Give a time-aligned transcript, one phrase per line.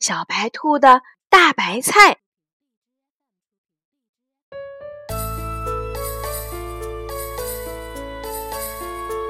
[0.00, 2.12] 小白兔的大白菜》。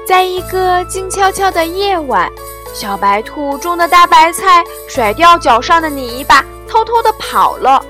[0.07, 2.31] 在一个静悄悄的夜晚，
[2.73, 7.83] 小白兔种的大白菜甩掉脚上的泥巴，偷偷的跑了，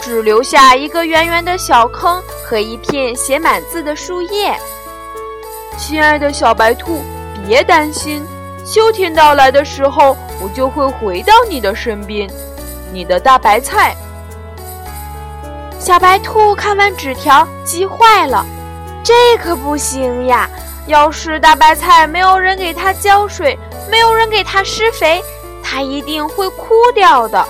[0.00, 4.58] 只留下一个圆圆的小坑和一片写满字的树叶。
[5.78, 7.02] 亲爱的小白兔，
[7.46, 8.26] 别担心。
[8.64, 12.30] 秋天到来的时候，我就会回到你的身边。
[12.92, 13.96] 你的大白菜，
[15.78, 18.44] 小白兔看完纸条，急坏了。
[19.02, 20.48] 这可不行呀！
[20.86, 23.58] 要是大白菜没有人给它浇水，
[23.90, 25.22] 没有人给它施肥，
[25.62, 27.44] 它一定会枯掉的。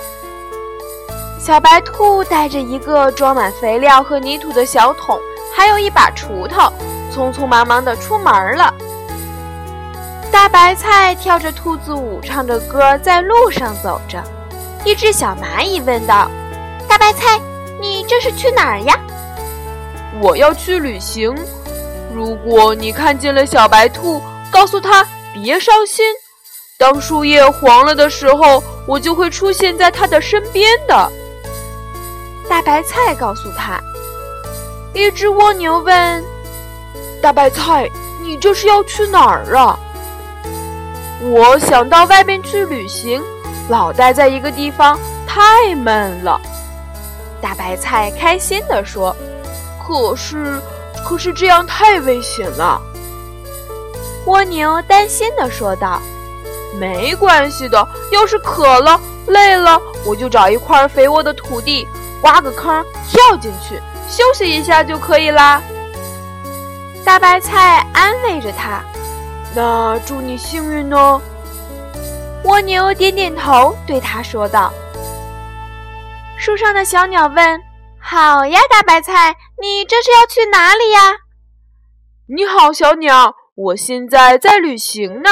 [1.39, 5.19] 小白兔带着一个装满肥料和泥土的小桶，
[5.55, 6.71] 还有一把锄头，
[7.13, 8.73] 匆匆忙忙地出门了。
[10.33, 14.21] 大白菜跳着兔子舞，唱着歌，在路上走着。
[14.83, 16.27] 一只小蚂蚁问道
[16.89, 17.39] ：“大白菜，
[17.79, 18.99] 你这是去哪儿呀
[20.19, 21.35] ？”“我要去旅行。
[22.11, 24.19] 如果你看见了小白兔，
[24.51, 26.03] 告诉他别伤心。
[26.79, 31.11] 当树叶黄了的时候，我就会出现在他的身边的。”
[32.49, 33.79] 大白菜告诉他。
[34.95, 36.23] 一只蜗牛问
[37.21, 37.87] ：“大白菜，
[38.23, 39.77] 你这是要去哪儿啊？”
[41.25, 43.23] 我想到外面去旅行，
[43.69, 46.39] 老待在一个地方太闷了。
[47.41, 49.15] 大白菜开心地说
[49.87, 50.61] ：“可是，
[51.05, 52.81] 可是这样太危险了。”
[54.27, 56.01] 蜗牛担心地说道
[56.77, 61.87] ：“没关系的，要是渴了、累了，我就找一块肥沃的土地，
[62.23, 65.61] 挖个坑，跳进去休息一下就可以啦。”
[67.05, 68.83] 大白菜安慰着他。
[69.55, 71.21] 那祝你幸运哦！
[72.43, 74.73] 蜗牛点点头，对他说道。
[76.37, 77.61] 树上的小鸟问
[78.01, 81.13] ：“好呀，大白菜，你这是要去哪里呀
[82.35, 85.29] ？”“你好，小鸟，我现在在旅行呢。”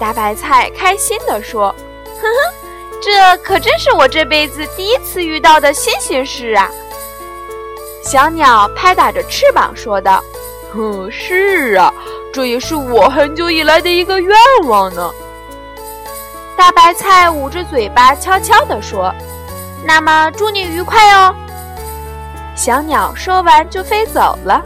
[0.00, 1.74] 大白菜开心地说
[2.18, 2.54] ：“呵呵，
[3.02, 6.70] 这可真是我这辈子第一次遇到的新鲜事啊！”
[8.02, 10.24] 小鸟拍打着翅膀说道
[10.72, 11.92] ：“哼，是啊。”
[12.32, 15.10] 这也是我很久以来的一个愿望呢。
[16.56, 19.12] 大白菜捂着嘴巴，悄悄地说
[19.84, 21.34] ：“那么祝你愉快哦。”
[22.54, 24.62] 小鸟说完就飞走了。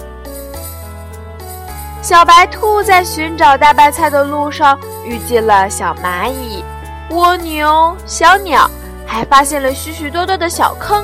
[2.03, 6.63] 小白兔在寻找大白菜的路上遇见了小蚂蚁、
[7.11, 8.71] 蜗牛、小鸟，
[9.07, 11.03] 还发现了许许多多的小坑。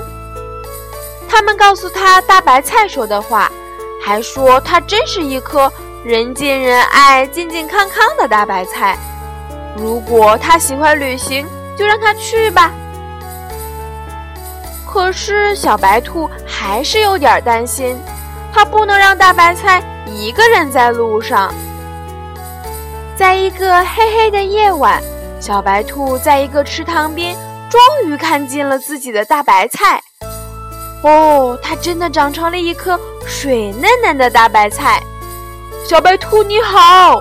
[1.28, 3.50] 他们告诉他大白菜说的话，
[4.02, 5.72] 还说它真是一颗。
[6.02, 8.96] 人见人爱、健健康康的大白菜。
[9.76, 11.46] 如果他喜欢旅行，
[11.76, 12.70] 就让他去吧。
[14.90, 17.94] 可是小白兔还是有点担心，
[18.52, 21.52] 它不能让大白菜一个人在路上。
[23.14, 25.02] 在一个黑黑的夜晚，
[25.38, 27.36] 小白兔在一个池塘边，
[27.68, 30.02] 终于看见了自己的大白菜。
[31.02, 35.02] 哦，它真的长成了一颗水嫩嫩的大白菜。
[35.90, 37.20] 小白兔你好，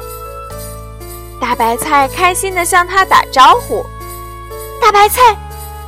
[1.42, 3.84] 大白菜开心地向他打招呼。
[4.80, 5.36] 大白菜，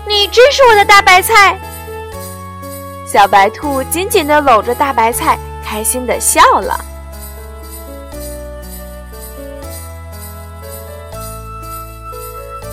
[0.07, 1.59] 你真是我的大白菜。
[3.05, 6.83] 小白兔紧紧地搂着大白菜，开心地笑了。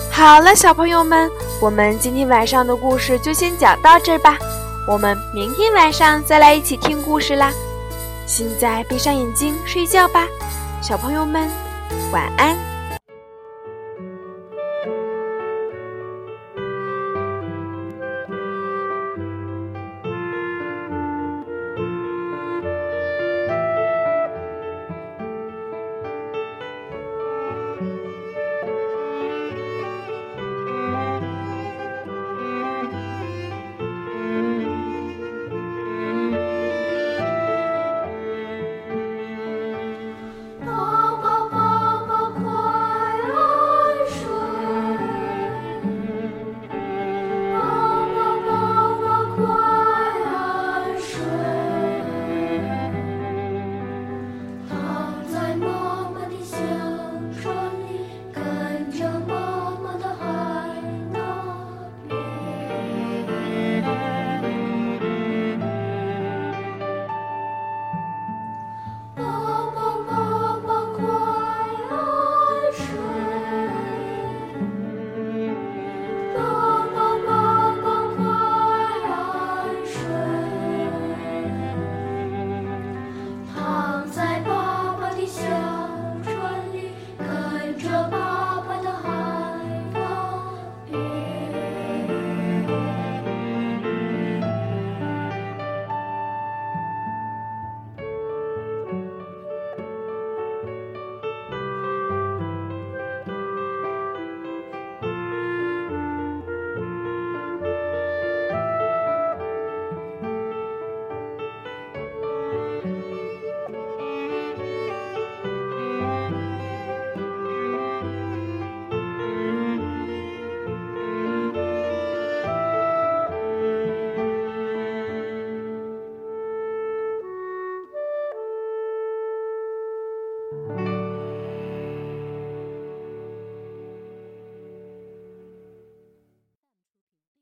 [0.09, 1.29] 好了，小朋友们，
[1.61, 4.39] 我们今天晚上的故事就先讲到这儿吧。
[4.87, 7.53] 我们明天晚上再来一起听故事啦。
[8.29, 10.27] 现在闭上眼睛睡觉吧，
[10.83, 11.49] 小朋友们，
[12.11, 12.68] 晚安。